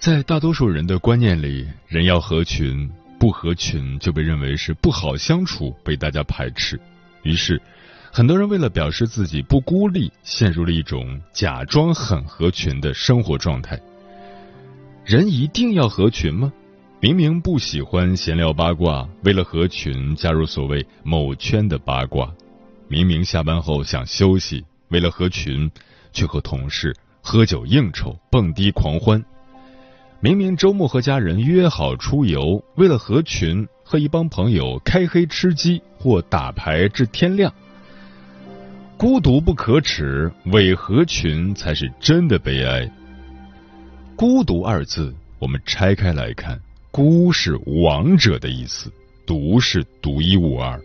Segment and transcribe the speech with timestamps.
[0.00, 6.80] 在大多数人的观念里，人要合群，不合群就被认为是不好相处，被大家排斥。
[7.22, 7.60] 于是，
[8.10, 13.78] 很多人为了表示自己不孤立，陷入了一种假装很合群的生活状态。
[15.04, 16.50] 人一定要合群吗？
[16.98, 22.26] 明明不喜欢闲聊八卦，为了合群加入所谓某圈的八卦；
[22.88, 25.70] 明明下班后想休息，为了合群，
[26.10, 29.22] 却和同事喝酒应酬、蹦迪狂欢。
[30.22, 37.50] 明明周末和家人约好出游，为了合群，和一帮朋友开黑吃鸡或打牌至天亮。
[38.98, 42.86] 孤独不可耻，伪合群才是真的悲哀。
[44.14, 46.60] 孤独二字，我们拆开来看，
[46.90, 48.92] 孤是王者的意思，
[49.24, 50.78] 独是独一无二。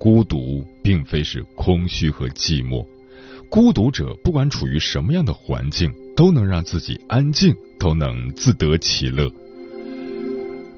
[0.00, 2.84] 孤独并非是空虚和寂寞，
[3.48, 5.94] 孤独者不管处于什么样的环境。
[6.16, 9.30] 都能让自己安静，都能自得其乐。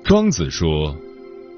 [0.02, 0.96] 庄子说：“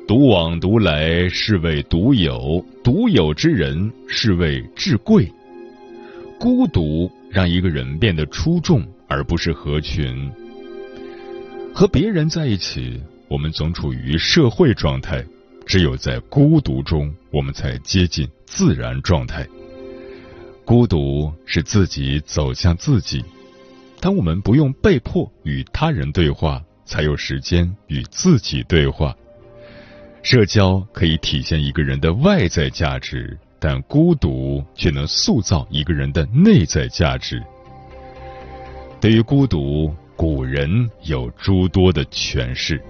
[0.09, 5.31] 独往独来，是谓独有；独有之人，是谓至贵。”
[6.41, 10.31] 孤独让一个人变得出众，而不是合群。
[11.75, 15.23] 和别人在一起，我们总处于社会状态；
[15.67, 19.47] 只有在孤独中，我们才接近自然状态。
[20.65, 23.25] 孤独是自己走向自己。
[24.01, 29.15] 当我们不用被迫与他人对话，才有时间与自己对话。
[30.23, 37.43] 社交可以体现一个人的外在价值，但孤独却能塑造一个人的内在价值。
[39.01, 42.79] 对于孤独，古人有诸多的诠释。《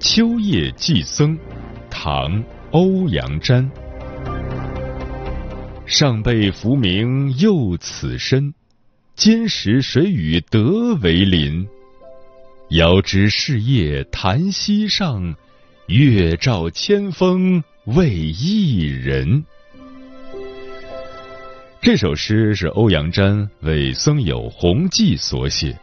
[0.00, 1.36] 秋夜寄僧》，
[1.90, 3.68] 唐·欧阳詹。
[5.88, 8.52] 上辈浮名又此身，
[9.16, 11.66] 今时谁与得为邻？
[12.68, 15.34] 遥知是夜檀溪上，
[15.86, 19.42] 月照千峰为一人。
[21.80, 25.74] 这首诗是欧阳詹为僧友弘济所写。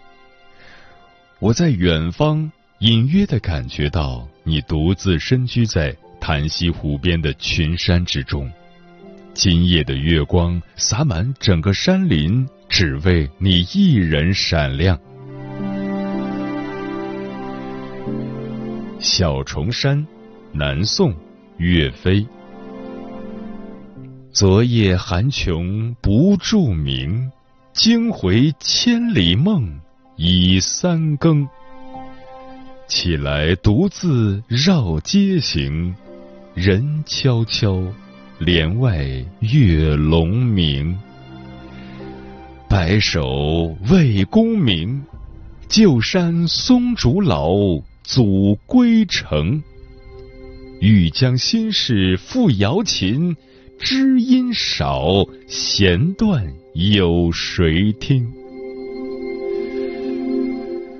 [1.40, 8.48] 我在远方隐约的感觉到，你独自身居在檀溪湖边的群山之中。
[9.36, 14.98] 今夜的月光洒满整个山林，只为你一人闪亮。
[18.98, 20.08] 小重山，
[20.54, 21.14] 南宋，
[21.58, 22.26] 岳飞。
[24.32, 27.30] 昨夜寒琼不住鸣，
[27.74, 29.82] 惊回千里梦，
[30.16, 31.46] 已三更。
[32.88, 35.94] 起来独自绕街行，
[36.54, 37.84] 人悄悄。
[38.40, 38.98] 帘外
[39.40, 40.98] 月胧明，
[42.70, 45.02] 白首为功名。
[45.70, 47.50] 旧山松竹老，
[48.04, 49.64] 阻归程。
[50.82, 53.36] 欲将心事付瑶琴，
[53.80, 58.28] 知音少，弦断有谁听？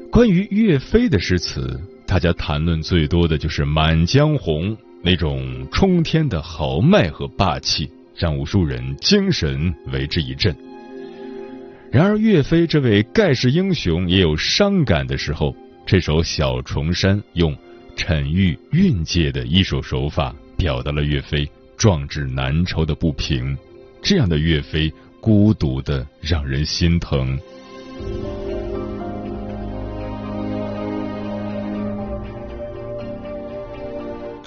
[0.10, 4.72] 关于岳飞的诗词，大家谈论最多的就是《满江红》。
[5.06, 10.56] 那种冲天的豪迈和霸气，让无数人精神为之一振。
[11.92, 15.56] 然而，岳飞这位盖世英雄也有伤感的时候。
[15.86, 17.56] 这首《小重山》用
[17.96, 21.48] 沉郁蕴藉的艺术手法，表达了岳飞
[21.78, 23.56] 壮志难酬的不平。
[24.02, 24.92] 这样的岳飞，
[25.22, 27.38] 孤独的让人心疼。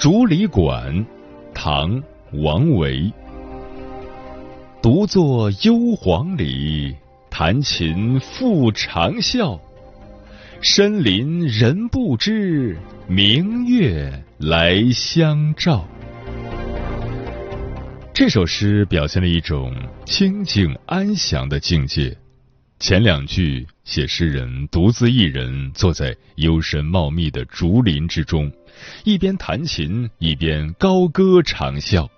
[0.00, 1.04] 竹里馆，
[1.52, 1.90] 唐·
[2.44, 3.12] 王维。
[4.80, 6.94] 独坐幽篁里，
[7.28, 9.58] 弹琴复长啸。
[10.60, 12.78] 深林人不知，
[13.08, 15.84] 明月来相照。
[18.14, 19.74] 这首诗表现了一种
[20.04, 22.16] 清静安详的境界。
[22.78, 28.52] 前两句写诗人独自一人坐在幽深茂密的竹林之中，
[29.04, 32.08] 一边弹琴一边高歌长啸。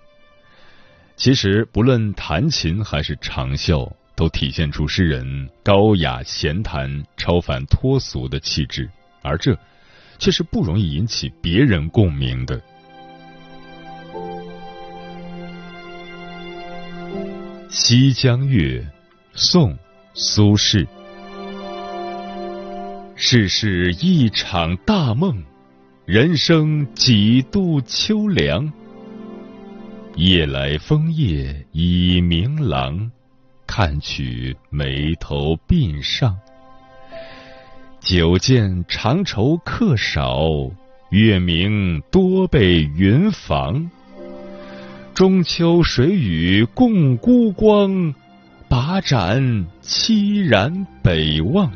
[1.15, 3.91] 其实，不论弹琴还是长啸。
[4.13, 8.87] 都体现出诗人高雅闲谈、超凡脱俗的气质，
[9.23, 9.57] 而这
[10.19, 12.59] 却是不容易引起别人共鸣的。
[17.69, 18.79] 《西江月》
[19.33, 19.73] 宋·
[20.13, 20.85] 苏轼。
[23.15, 25.41] 世事一场大梦，
[26.05, 28.69] 人生几度秋凉。
[30.15, 33.09] 夜来风叶已明廊。
[33.65, 36.37] 看取眉头鬓上，
[38.01, 40.45] 久见长愁客少，
[41.09, 43.89] 月明多被云妨。
[45.13, 48.13] 中秋水雨共孤光，
[48.71, 51.69] 把盏凄然北望。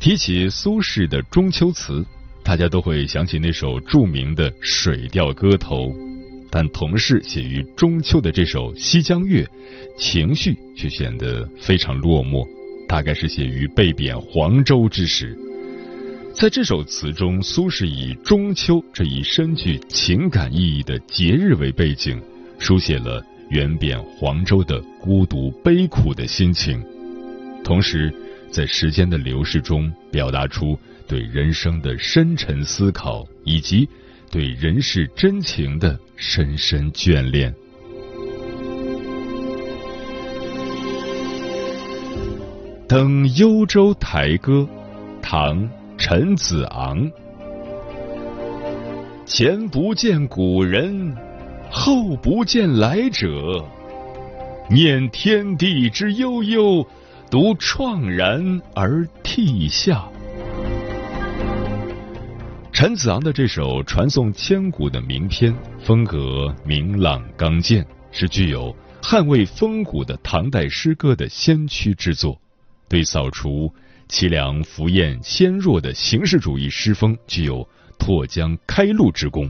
[0.00, 2.02] 提起苏轼的中秋词，
[2.42, 5.88] 大家都会想起那首著名的《水调歌头》。
[6.50, 9.44] 但同是写于中秋的这首《西江月》，
[9.98, 12.48] 情绪却显得非常落寞，
[12.88, 15.36] 大概是写于被贬黄州之时。
[16.32, 22.18] 在这首词中，苏轼以中秋这一深具情感意义的节日为背景，
[22.58, 26.82] 书写了远贬黄州的孤独悲苦的心情，
[27.62, 28.12] 同时
[28.50, 33.88] 在时间的流逝中，表达出对人生的深沉思考以及。
[34.28, 37.50] 对人世真情的深深眷恋。
[42.88, 44.52] 《登幽州台歌》，
[45.22, 45.62] 唐·
[45.96, 47.08] 陈子昂。
[49.24, 51.14] 前不见古人，
[51.70, 53.64] 后不见来者。
[54.68, 56.86] 念天地之悠悠，
[57.30, 60.08] 独怆然而涕下。
[62.72, 72.38] 陈子昂的这首传颂千古的名篇，风格明朗刚健，是具有捍卫风骨的唐代诗歌的先驱之作，
[72.88, 73.72] 对扫除
[74.08, 77.66] 凄凉浮艳纤弱的形式主义诗风具有
[77.98, 79.48] 拓疆开路之功。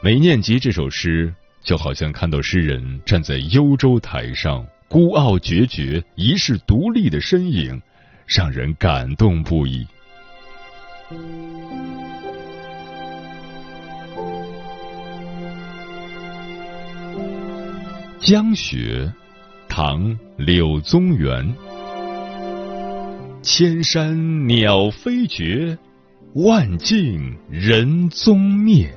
[0.00, 7.82] 每念及这首诗，就好像看到诗人站在幽州台上，孤傲决绝、一世独立的身影，
[8.24, 9.84] 让人感动不已。
[18.20, 19.12] 江雪，
[19.68, 20.04] 唐·
[20.36, 21.52] 柳宗元。
[23.42, 25.76] 千山鸟飞绝，
[26.34, 28.88] 万径人踪灭。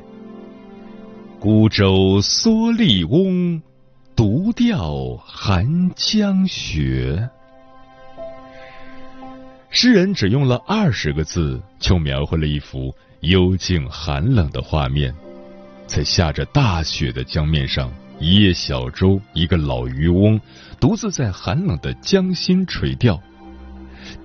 [1.41, 3.59] 孤舟蓑笠翁，
[4.15, 7.27] 独钓寒江雪。
[9.71, 15.11] 诗人只用了二十个字，就描绘了一幅幽静寒冷的画面，
[15.87, 17.91] 在下着大雪的江面上。
[18.19, 20.39] 一叶小舟，一个老渔翁，
[20.79, 23.19] 独自在寒冷的江心垂钓。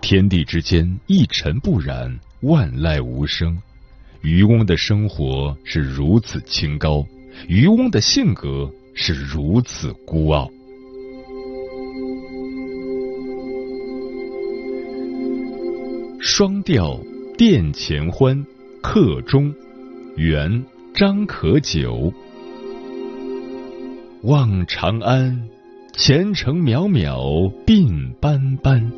[0.03, 3.59] 天地之间一尘不染，万籁无声。
[4.23, 7.07] 渔翁的生活是如此清高，
[7.49, 10.51] 渔翁的性格是如此孤傲。
[16.19, 16.99] 双调
[17.39, 18.45] 殿前欢，
[18.83, 19.55] 客中，
[20.17, 22.13] 元张可久。
[24.23, 25.49] 望长安，
[25.93, 28.91] 前程渺渺鬓斑斑。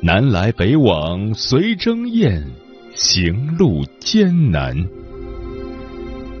[0.00, 2.52] 南来北往随征雁，
[2.94, 4.86] 行路艰难。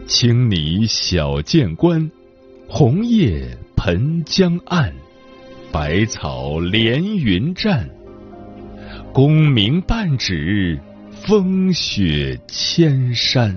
[0.06, 2.08] 青泥小涧关，
[2.68, 3.44] 红叶
[3.74, 4.94] 盆江岸。
[5.72, 7.90] 百草连云栈，
[9.12, 10.78] 功名半纸，
[11.10, 13.54] 风雪千山。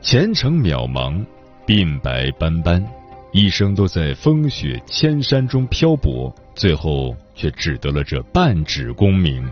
[0.00, 1.22] 前程渺茫，
[1.66, 2.82] 鬓白斑斑，
[3.30, 9.46] 一生都在风雪千山中漂泊，最后却只得了这半纸功名。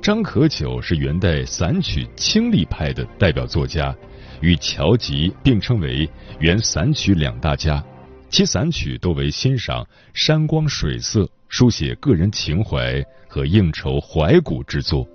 [0.00, 3.94] 张可久是元代散曲清丽派的代表作家，
[4.40, 7.84] 与乔吉并称为元散曲两大家。
[8.30, 15.06] 其散曲多为欣赏山光水色、书写个人情怀和应酬怀古之作。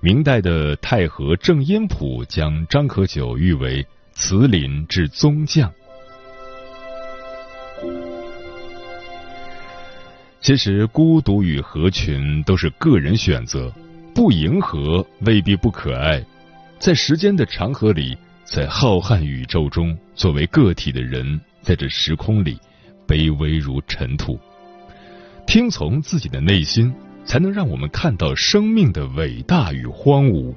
[0.00, 5.72] 明代的太和正音谱将张可久誉为词林之宗匠。
[10.40, 13.72] 其实，孤独与合群都是个人选择，
[14.14, 16.24] 不迎合未必不可爱。
[16.78, 22.56] 在时间的长河里，在浩瀚宇宙中，作为个体的人，在这时空里，
[23.08, 24.38] 卑微如尘土。
[25.46, 26.94] 听从自己的内心，
[27.24, 30.54] 才能让我们看到生命的伟大与荒芜。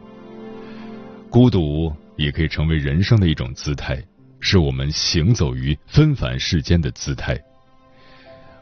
[1.29, 4.01] 孤独也可以成为人生的一种姿态，
[4.39, 7.35] 是我们行走于纷繁世间的姿态。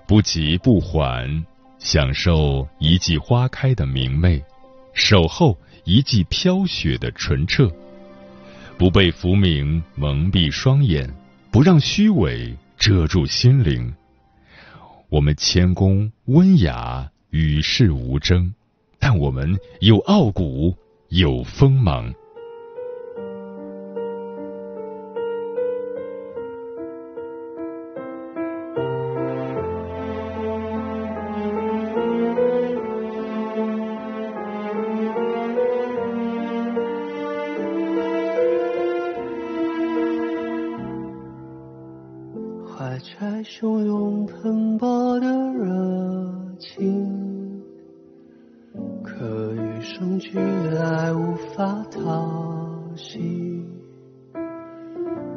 [0.07, 1.45] 不急不缓，
[1.79, 4.41] 享受一季花开的明媚，
[4.95, 7.69] 守候一季飘雪的纯澈，
[8.77, 11.13] 不被浮名蒙蔽双眼，
[11.51, 13.93] 不让虚伪遮住心灵。
[15.09, 18.53] 我们谦恭温雅，与世无争，
[18.97, 20.73] 但我们有傲骨，
[21.09, 22.11] 有锋芒。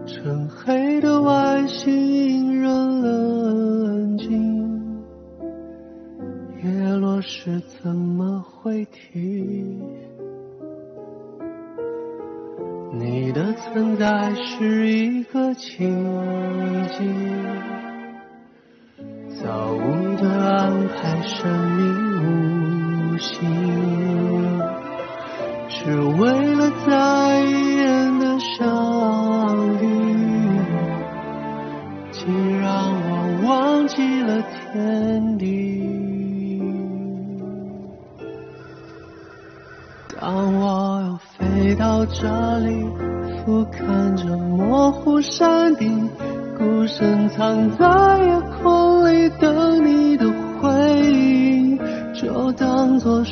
[0.09, 4.99] 晨黑的外星人，冷静。
[6.65, 8.08] 叶落时曾。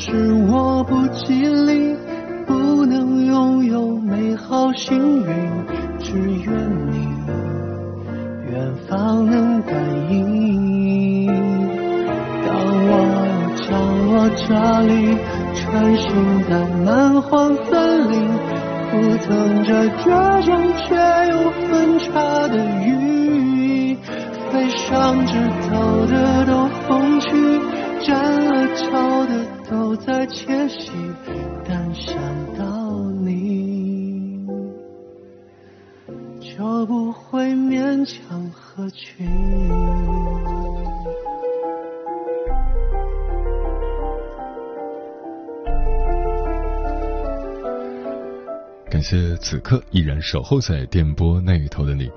[0.09, 1.97] 是我不吉利，
[2.47, 5.27] 不能拥有美好幸运，
[5.99, 7.09] 只愿你
[8.49, 9.75] 远方能感
[10.09, 11.27] 应。
[12.47, 12.55] 当
[12.87, 12.91] 我
[13.57, 13.67] 降
[14.07, 14.47] 落这
[14.87, 15.19] 里，
[15.57, 18.29] 穿行在蛮荒森林，
[18.93, 18.93] 扑
[19.27, 20.07] 腾着倔
[20.47, 20.95] 强却
[21.33, 23.99] 又分叉的羽翼，
[24.53, 25.35] 飞上枝
[25.69, 27.61] 头的都风趣，
[28.07, 29.56] 占了巢的。
[29.69, 30.91] 都在窃喜，
[31.67, 32.15] 但想
[32.57, 34.47] 到你，
[36.41, 39.27] 就不会勉强合群。
[48.89, 52.09] 感谢此刻依然守候在电波那一头的你。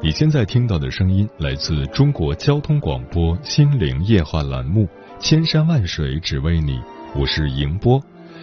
[0.00, 4.84] 你现在听到的声音来自中国交通广播《心灵夜话》栏目
[5.18, 6.78] 《千山万水只为你》，
[7.14, 8.02] 我是迎波。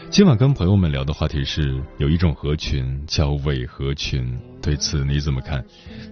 [0.10, 5.64] 今晚跟朋友们聊的话题是：有一种合群叫伪合群，对此你怎么看？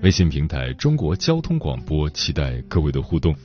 [0.01, 3.36] 微信平台中国交通广播期待各位的互动。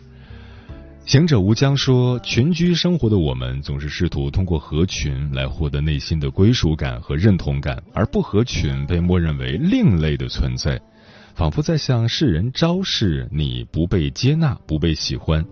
[1.07, 10.79] 行者无疆说：“群居生活的我们，总是试图通过合群来获得内心的归属感和认同感，而不合群被默认为另类的存在，
[11.35, 15.43] 仿佛在向世人昭示你不被接纳、不被喜欢。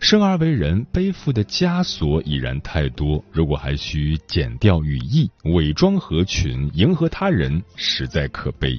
[0.00, 8.78] 生而为人，背负的枷锁已然太多，如果还需减掉羽翼，伪装合群，迎合他人，实在可悲。”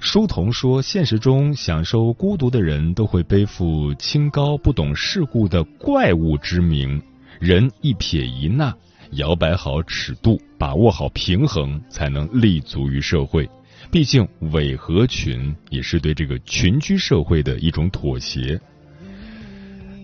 [0.00, 7.00] 书童说：“现实中享受孤独的人都会背负清高、不懂世故的怪物之名。
[7.38, 8.74] 人一撇一捺，
[9.12, 13.48] 摇摆好尺度，把握好平衡，才能立足于社会。
[13.90, 18.58] 毕竟伪合群也是对这个群居社会的一种妥协。”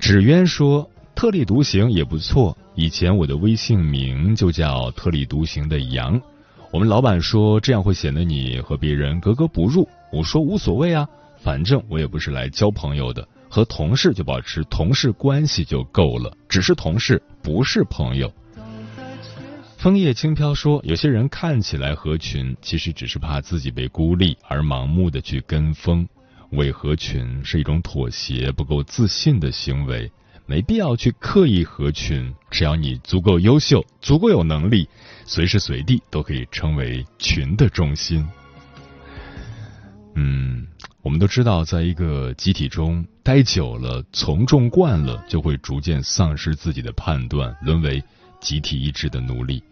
[0.00, 2.56] 纸鸢说：“特立独行也不错。
[2.74, 6.20] 以前我的微信名就叫特立独行的羊。”
[6.72, 9.88] 我们老板说这样会显得你和别人格格不入。
[10.12, 18.32] 我说无所谓啊，反正我也不是来交朋友的，和同事就保持同事关系就够了，只是同事，不是朋友。
[19.78, 26.06] 枫叶轻飘说，有些人看起来合群，其实只是怕自己被孤立而盲目的去跟风。
[26.50, 30.10] 伪合群是一种妥协、不够自信的行为，
[30.46, 32.32] 没必要去刻意合群。
[32.50, 34.88] 只要你足够优秀、足够有能力，
[35.24, 38.26] 随时随地都可以成为群的中心。
[40.14, 40.66] 嗯，
[41.02, 48.02] 我们都知道，在一个集体中待久了，从众惯了，就会逐渐丧失自己的判断，沦为
[48.40, 49.62] 集体意志的奴隶。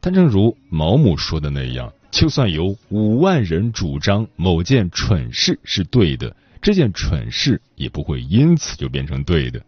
[0.00, 9.60] 但正如毛姆说的那样，就算有五万人主张某件蠢事是对的，这件蠢事也不会因此就变成对的。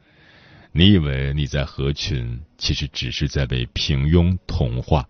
[0.71, 5.09] 你以为你在合群，其实只是在被平庸同化。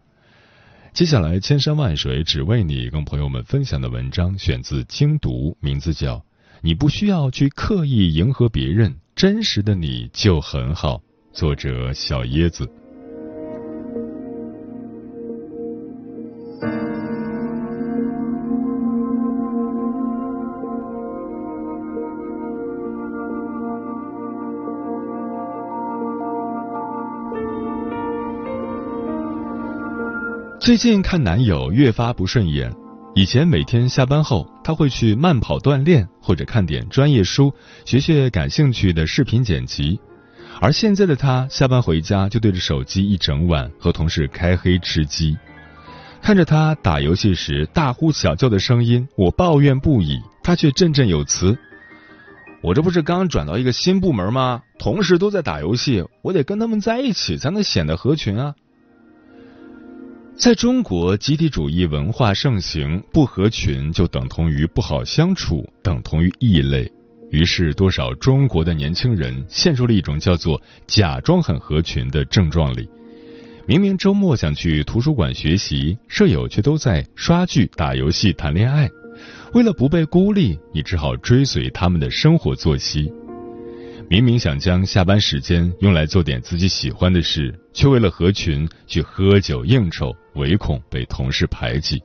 [0.93, 6.19] 接下来，千山万水只为你，跟朋友们分享的文章选自精读，名字叫
[6.61, 10.99] 《你不需要去刻意迎合别人，真实的你就很好》，
[11.33, 12.71] 作者小椰子。
[30.65, 32.75] 最近看男友越发不顺眼。
[33.15, 37.53] 以前每天下班后，他会去慢跑锻炼，或者看点专业书，
[37.85, 40.01] 学学感兴趣的视频剪辑。
[40.63, 45.37] 而现在的他，下班回家就对着手机一整晚，和同事开黑吃鸡。
[46.23, 51.59] 看着他打游戏时大呼小叫的声音，我抱怨不已，他却振振有词
[52.65, 54.63] ：“我这不是刚转到一个新部门吗？
[54.79, 58.55] 同事都在打游戏，我得跟他们在一起，才能显得合群啊。”
[60.37, 66.91] 在中国，集体主义文化盛行，不合群就等同于不好相处，等同于异类。
[67.31, 72.89] 于是，多少中国的年轻人陷入了一种叫做“假装很合群”的症状里。
[73.67, 78.91] 明明周末想去图书馆学习，舍友却都在刷剧、打游戏、谈恋爱。
[79.53, 83.11] 为了不被孤立，你只好追随他们的生活作息。
[84.11, 92.03] 明明想将下班时间用来做点自己喜欢的事，却为了合群去喝酒应酬，唯恐被同事排挤。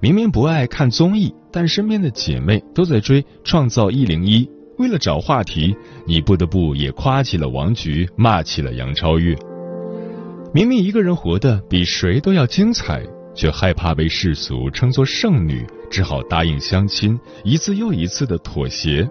[0.00, 4.44] 明明不爱看综艺，但身边的姐妹都在追《创造一零一》，
[4.76, 5.74] 为了找话题，
[6.06, 9.34] 你不得不也夸起了王菊，骂起了杨超越。
[10.52, 13.02] 明明一个人活得比谁都要精彩，
[13.34, 19.08] 却害怕被世俗称作剩女，只好答应相亲，一次又一次的妥协。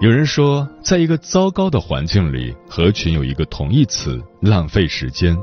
[0.00, 5.36] 有人说，在一个糟糕的环境里，合群有一个同义词：浪费时间。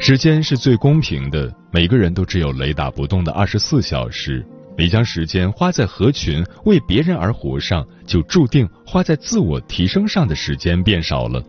[0.00, 4.46] 时间是最公平的，每个人都只有雷打不动的二十四小时。
[4.76, 11.42] 你将时间花在合群、为别人而活上，就注定花在自我提升上的时间变少了。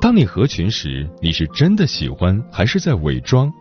[0.00, 3.52] 当你合群时，你是真的喜欢，还是在伪装？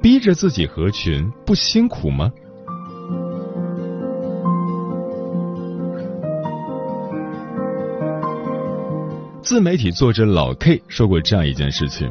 [0.00, 2.30] 逼着自己合群，不辛苦吗？
[9.42, 12.08] 自媒体作者老 K 说过这样一件事情：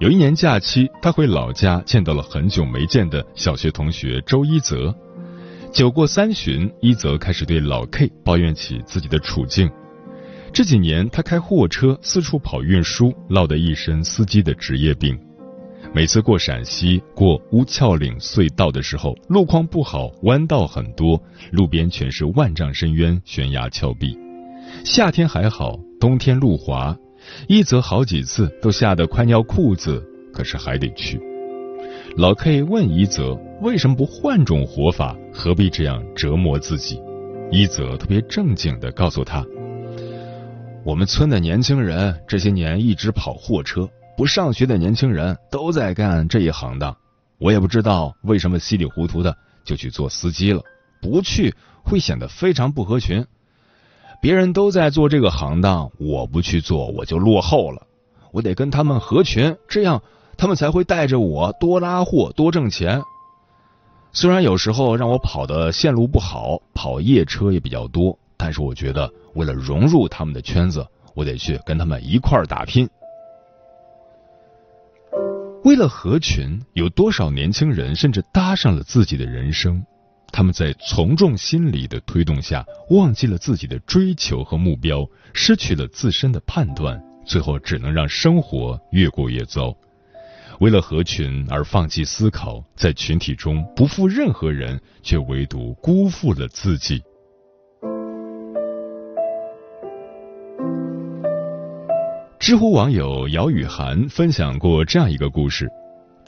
[0.00, 4.94] 有一年假期，他回老家见到了很久没见的小学同学周一泽。
[5.72, 9.68] 酒过三巡，一泽开始对老 K 抱怨起自己的处境。
[10.52, 15.18] 这几年，他开货车四处跑运输，落得一身司机的职业病。
[15.92, 24.16] 每次过陕西、过乌鞘岭隧道的时候，路况不好，弯道很多，路边全是万丈深渊、悬崖峭壁。
[24.84, 25.76] 夏天还好。
[26.00, 26.96] 冬天路滑，
[27.46, 31.20] 一泽好几次都吓得快尿裤子，可是还得去。
[32.16, 37.00] 老 K 问一泽为什么不换种活法，何必这样折磨自己？
[37.50, 39.44] 一泽特别正经的告诉他
[40.84, 46.96] ：“我们村的年轻人这些年一直跑货车，不上学的年轻人都在干这一行当。
[47.38, 50.60] 我也不知道为什么稀里糊涂的就去做司机了，
[51.00, 53.24] 不去会显得非常不合群。”
[54.20, 57.86] 别人都在做这个行当，我不去做，我就落后了。
[58.32, 60.02] 我得跟他们合群，这样
[60.36, 63.02] 他们才会带着我多拉货、多挣钱。
[64.12, 72.88] 虽然有时候让我跑的线路不好，跑夜车也比较多，但是我觉得为了融入他们的圈子，我得去跟他们一块儿打拼。
[75.64, 79.84] 为了合群，有多少年轻人甚至搭上了自己的人生？
[80.30, 89.74] 他们在从众心理的推动下，忘记了自己的追求和目标，失去了自身的判断，最后只能让生活越过越糟。
[90.60, 97.02] 为了合群而放弃思考，在群体中不负任何人，却唯独辜负了自己。
[102.38, 105.68] 知乎网友姚雨涵分享过这样一个故事。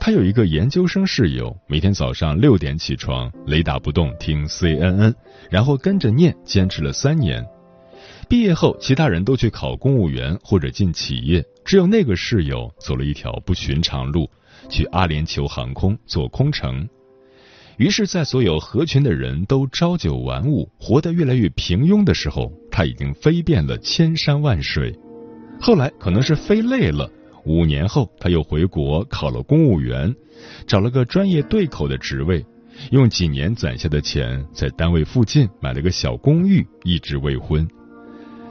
[0.03, 5.15] 他有一个研究生室友，每天早上六点起床，雷打不动听 CNN，
[5.51, 7.47] 然后跟着念，坚持了三年。
[8.27, 14.27] 毕业后，其他人都去考公务员或者进企业，只有那个室友走了一条不寻常路，
[14.71, 16.89] 去阿联酋航空做空乘。
[17.77, 24.99] 于是，在所有合群的人都朝九晚五，活得越来越平庸的时候，他已经飞遍了千山万水。
[25.61, 27.07] 后来，可能是飞累了。
[27.45, 30.15] 五年后，他又回国考了公务员，
[30.67, 32.45] 找了个专业对口的职位，
[32.91, 37.67] 用几年攒下的钱，在单位附近买了个小公寓，一直未婚。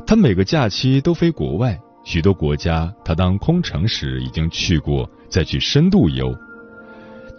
[0.07, 6.35] 他每个假期都飞国外，许多国家他当空乘时已经去过，再去深度游。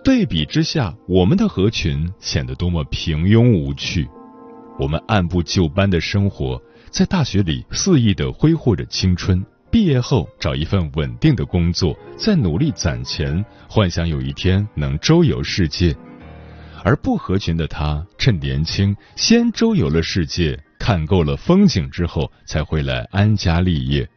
[0.03, 4.09] 对比之下，我们的合群显得多么平庸无趣。
[4.79, 9.45] 我们按部就班的生活，在大学里肆意的挥霍着青春。
[9.71, 15.95] 毕业后找一份稳定的工作，再努力攒钱，幻想有一天能周游世界。
[16.83, 24.09] 而不合群的他，趁年轻先周游了世界，看够了风景之后，才回来安家立业。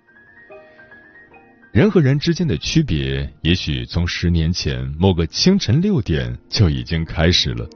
[1.71, 7.67] 人和人之间的区别，也许从十年前某个清晨六点就已经开始了。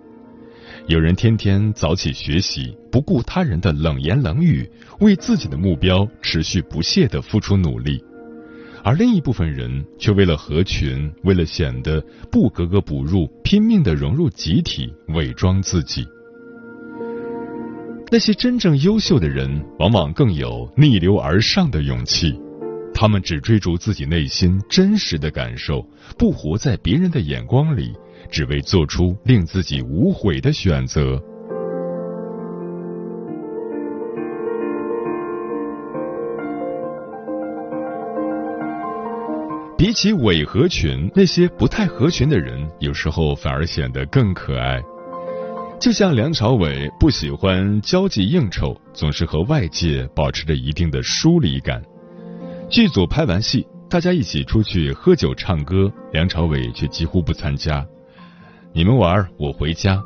[0.88, 4.66] 有人天天早起学习，不顾他人的冷言冷语，
[5.02, 7.98] 为自己的目标持续不懈的付出努力；
[8.86, 16.08] 而另一部分人却为了合群，为了显得不格格不入，拼命的融入集体，伪装自己。
[18.10, 22.34] 那些真正优秀的人，往往更有逆流而上的勇气。
[23.00, 27.94] 他们只追逐自己内心真实的感受，不活在别人的眼光里。
[28.32, 31.22] 只为做出令自己无悔的选择。
[39.78, 44.82] 比起伪合群，那些不太合群的人，有时候反而显得更可爱。
[45.80, 51.82] 就像梁朝伟不喜欢交际应酬，总是和外界保持着一定的疏离感。
[52.70, 57.86] 剧组拍完戏，大家一起出去喝酒唱歌，梁朝伟却几乎不参加。
[58.74, 60.04] 你们玩，我回家。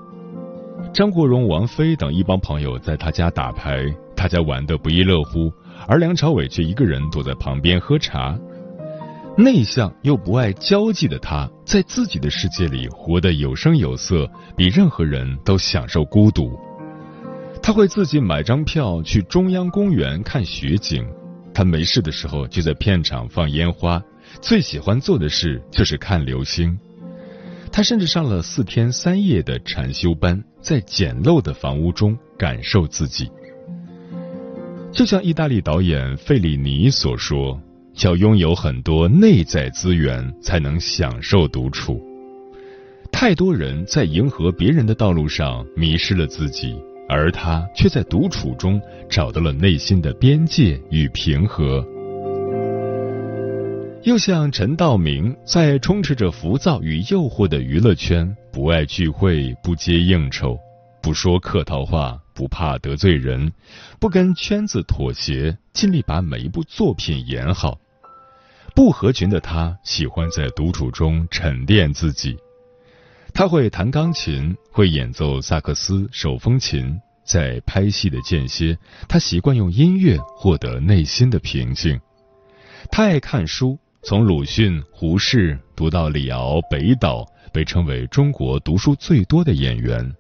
[0.93, 3.84] 张国荣、王菲等一帮朋友在他家打牌，
[4.15, 5.52] 大家玩得不亦乐乎，
[5.88, 8.38] 而梁朝伟却一个人躲在旁边喝茶。
[9.36, 16.56] 内向又不爱交际的他，在自己的世界里活得有声有色，比任何人都享受孤独。
[17.60, 21.08] 他会自己买张票去中央公园看雪景，
[21.54, 24.02] 他没事的时候就在片场放烟花，
[24.42, 26.78] 最喜欢做的事就是看流星。
[27.72, 33.30] 他甚至上了四天三夜的禅修班，在简陋的房屋中感受自己。
[34.92, 37.62] 就像意大利导演费里尼所说
[38.04, 42.02] ：“要拥有很多内在资源，才能享受独处。”
[43.10, 46.76] 太多人在迎合别人的道路上迷失了自己，
[47.13, 51.86] 而他却在独处中找到了内心的边界与平和。
[54.04, 60.58] 又像陈道明，在充斥着浮躁与诱惑的娱乐圈，不爱聚会，不接应酬，
[61.04, 63.52] 不说客套话，不怕得罪人，
[64.00, 67.78] 不跟圈子妥协，尽力把每一部作品演好。
[68.74, 72.38] 不合群的他，喜欢在独处中沉淀自己。
[73.41, 76.95] 他会弹钢琴，会演奏萨克斯、手风琴。
[77.23, 78.77] 在拍戏的间歇，
[79.10, 81.99] 他习惯用音乐获得内心的平静。
[82.91, 83.75] 他爱看书。
[84.04, 90.13] 从鲁迅、胡适读到李敖、北岛，被称为中国读书最多的演员。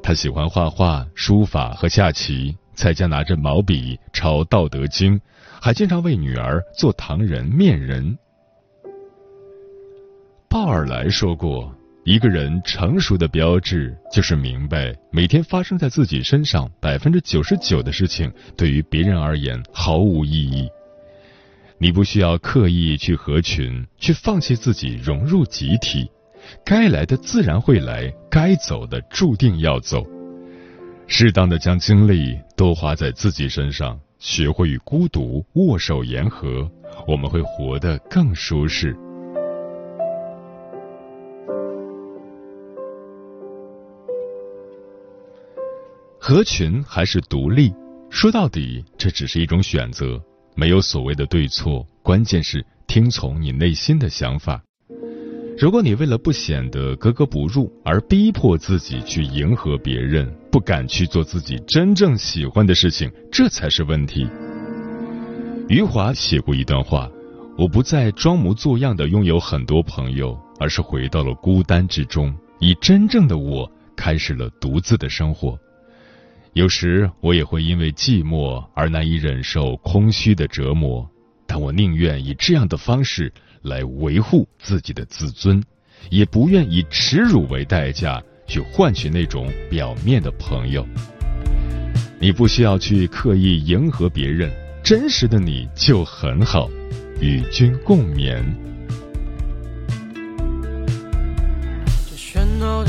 [0.00, 5.18] 他喜欢画画、书法和下棋，在家拿着毛笔抄《道德经》，
[5.60, 8.16] 还经常为女儿做唐人面人。
[10.48, 11.74] 鲍尔莱说过
[12.04, 20.68] ：“一个人成熟的标志，就是明白每天发生在自己身上百分之九十九的事情，对于别人而言毫无意义。”
[21.80, 26.06] 你不需要刻意去合群，去放弃自己融入集体，
[26.62, 30.04] 该来的自然会来，该走的注定要走。
[31.06, 36.70] 适当的将精力都花在自己身上，学会与孤独握手言和，
[37.08, 38.94] 我们会活得更舒适。
[46.26, 47.70] 合群还是独立？
[48.08, 50.18] 说到底，这只是一种选择。
[50.54, 54.64] 没有所谓的对错，关键是听从你内心的想法。
[55.58, 64.26] 如果你为了不显得格格不入而逼迫自己去迎合别人，不敢去做自己真正喜欢的事情，这才是问题。
[65.68, 67.06] 余华写过一段话
[67.58, 75.58] ：“我不再装模作样的拥有很多朋友，而是回到了孤单之中，以真正的我开始了独自的生活。
[76.54, 81.04] 有时我也会因为寂寞而难以忍受空虚的折磨，
[81.48, 85.60] 但我宁愿以这样的方式来维护自己的自尊，
[86.10, 90.86] 也不愿以耻辱为代价去换取那种表面的朋友。
[92.20, 94.48] 你不需要去刻意迎合别人，
[94.84, 96.70] 真实的你就很好。
[97.20, 98.44] 与君共勉。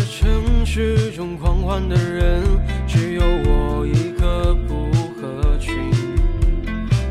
[0.03, 2.43] 城市中，狂欢的人
[2.87, 5.73] 只有我一个不合群。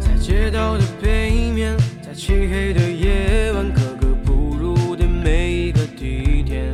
[0.01, 6.73] 在街道的背面，在漆黑的夜晚，格格不入的每一个地点，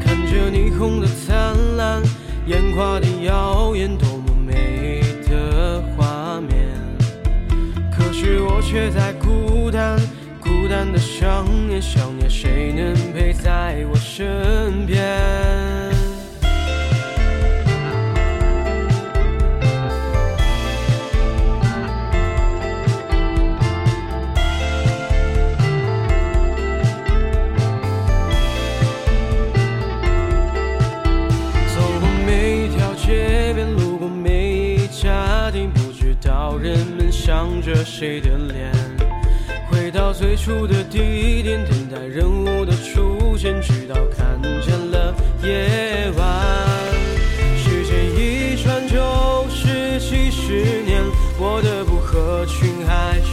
[0.00, 2.02] 看着霓虹的灿烂，
[2.46, 3.96] 烟花的耀眼。
[3.96, 6.68] 多么美的画面，
[7.90, 9.98] 可是我却在孤单，
[10.66, 15.85] 孤单的想念，想念谁能陪在我身边。
[40.46, 46.24] 出的地点，等待人物的出现，直到看见了夜晚。
[47.58, 51.02] 时间一转就是几十年，
[51.36, 53.32] 我的不合群还是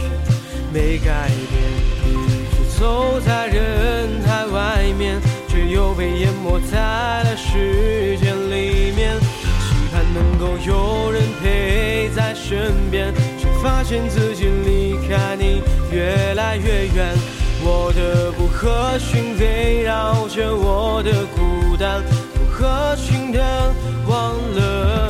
[0.72, 1.62] 没改变，
[2.04, 13.14] 一直走在人海外面，却又被淹没在了时间里面，期盼能够有人陪在身边。
[13.38, 14.23] 却发现自
[18.54, 22.00] 合群围绕着我的孤单，
[22.32, 23.40] 不合群的
[24.06, 25.03] 忘了？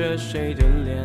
[0.00, 0.96] 着谁的脸。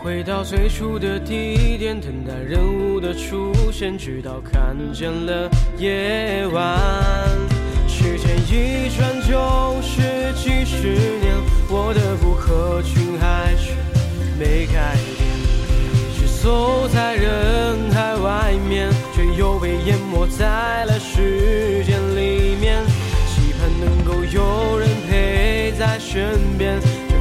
[0.00, 6.78] 回到最初的地点，等待人物的出现，直到看见了夜晚。
[7.88, 10.86] 时间一转就是几十
[11.18, 11.34] 年，
[11.68, 13.72] 我的不合群还是
[14.38, 15.26] 没改变，
[15.90, 22.80] 一直走在人海外面，却又被淹没在了时间里面，
[23.26, 24.14] 期盼能够。
[24.30, 26.78] 有人陪在身边，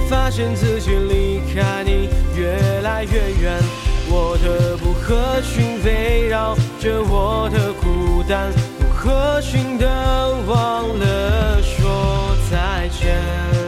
[0.10, 3.60] 发现自己离开你越来越远
[4.10, 9.88] 我的不合群围绕着我的孤单不合群的
[10.46, 13.67] 忘了说再见。